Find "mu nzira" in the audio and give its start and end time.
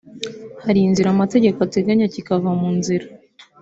2.59-3.05